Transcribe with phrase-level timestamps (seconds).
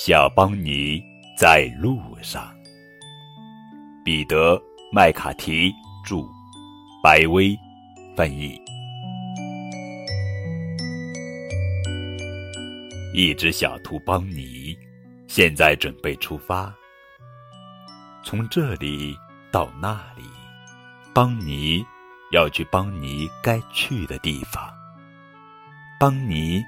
[0.00, 1.02] 小邦尼
[1.36, 2.54] 在路上。
[4.04, 4.54] 彼得·
[4.92, 5.72] 麦卡提
[6.06, 6.24] 著，
[7.02, 7.58] 白威
[8.16, 8.56] 翻译。
[13.12, 14.72] 一只小兔邦尼，
[15.26, 16.72] 现在准备出发。
[18.22, 19.16] 从这里
[19.50, 20.22] 到那里，
[21.12, 21.84] 邦尼
[22.30, 24.62] 要去邦尼该去的地方。
[25.98, 26.62] 邦尼。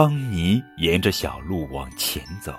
[0.00, 2.58] 邦尼沿着小路往前走。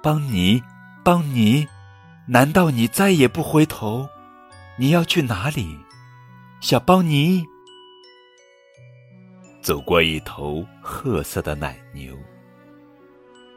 [0.00, 0.62] 邦尼，
[1.02, 1.66] 邦尼，
[2.28, 4.08] 难道你再也不回头？
[4.78, 5.76] 你要去哪里，
[6.60, 7.44] 小邦尼？
[9.62, 12.16] 走过一头褐色的奶牛，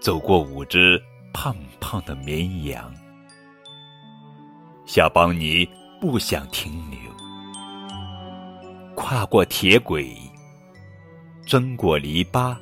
[0.02, 1.00] 走过五只
[1.36, 2.92] 胖胖的绵羊。
[4.88, 5.70] 小邦尼
[6.02, 6.98] 不想停留，
[8.96, 10.18] 跨过铁轨。
[11.46, 12.56] 钻过篱笆，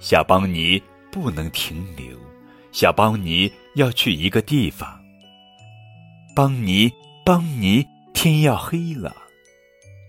[0.00, 2.18] 小邦尼不能停留。
[2.72, 5.00] 小邦尼要去一个地方。
[6.36, 6.90] 邦尼，
[7.24, 9.16] 邦尼，天要黑了。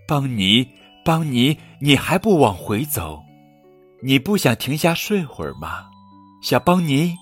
[0.07, 0.67] 邦尼，
[1.03, 3.23] 邦尼，你还不往回走？
[4.03, 5.85] 你不想停下睡会儿吗？
[6.43, 7.15] 小邦尼，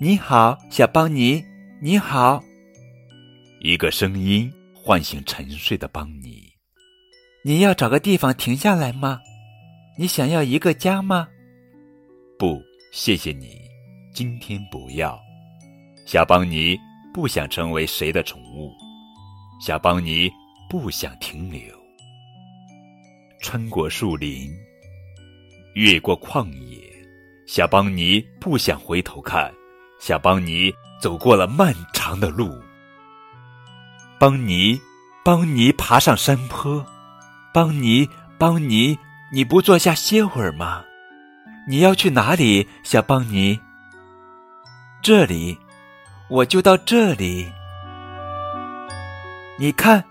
[0.00, 1.44] 你好，小邦尼，
[1.80, 2.42] 你好。
[3.60, 6.42] 一个声音唤醒沉睡的邦尼。
[7.42, 9.20] 你要找个地方停下来吗？
[10.00, 11.28] 你想要一个家吗？
[12.38, 12.58] 不，
[12.90, 13.60] 谢谢你，
[14.14, 15.20] 今天不要。
[16.06, 16.74] 小邦尼
[17.12, 18.72] 不想成为谁的宠物。
[19.60, 20.32] 小邦尼
[20.70, 21.60] 不想停留。
[23.42, 24.50] 穿过树林，
[25.74, 26.80] 越过旷野，
[27.46, 29.52] 小邦尼不想回头看。
[30.00, 32.58] 小邦尼走过了漫长的路。
[34.18, 34.80] 邦尼，
[35.22, 36.82] 邦尼爬上山坡。
[37.52, 38.98] 邦尼，邦尼。
[39.32, 40.84] 你不坐下歇会儿吗？
[41.68, 43.60] 你要去哪里，小邦尼？
[45.00, 45.56] 这里，
[46.28, 47.48] 我就到这里。
[49.56, 50.04] 你看，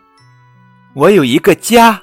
[0.93, 2.01] 我有一个家。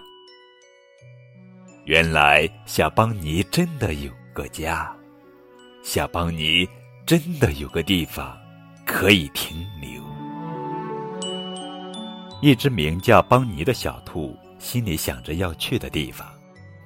[1.86, 4.94] 原来，小邦尼真的有个家，
[5.82, 6.68] 小邦尼
[7.06, 8.36] 真的有个地方
[8.84, 10.02] 可以停留。
[12.42, 16.28] 一只名叫邦尼的小兔心里想着要去的地方。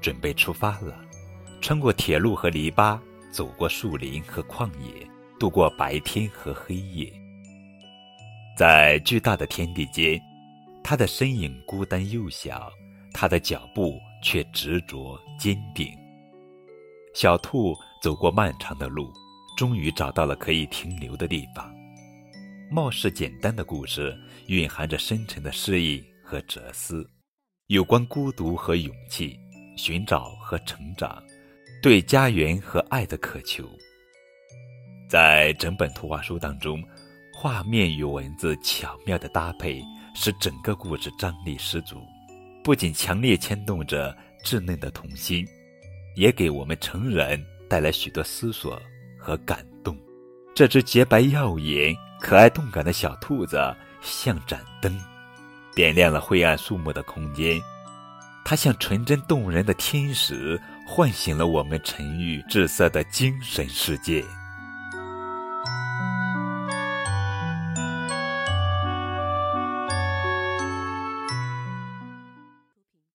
[0.01, 0.99] 准备出发了，
[1.61, 2.99] 穿过铁路和篱笆，
[3.31, 5.07] 走过树林和旷野，
[5.39, 7.13] 度过白天和黑夜。
[8.57, 10.21] 在巨大的天地间，
[10.83, 12.71] 他的身影孤单又小，
[13.13, 15.89] 他的脚步却执着坚定。
[17.15, 19.13] 小兔走过漫长的路，
[19.57, 21.73] 终于找到了可以停留的地方。
[22.71, 27.09] 貌似简单的故事，蕴含着深沉的诗意和哲思，
[27.67, 29.39] 有关孤独和勇气。
[29.83, 31.23] 寻找和成长，
[31.83, 33.67] 对家园和爱的渴求，
[35.09, 36.85] 在整本图画书当中，
[37.33, 39.83] 画面与文字巧妙的搭配，
[40.15, 41.97] 使整个故事张力十足。
[42.63, 44.15] 不仅强烈牵动着
[44.45, 45.49] 稚嫩的童心，
[46.15, 48.79] 也给我们成人带来许多思索
[49.19, 49.97] 和感动。
[50.55, 53.59] 这只洁白耀眼、可爱动感的小兔子，
[54.03, 54.95] 像盏灯，
[55.75, 57.59] 点亮了灰暗肃穆的空间。
[58.45, 64.25] 它像纯真动人的天使，唤醒了我们沉郁滞涩的精神世界。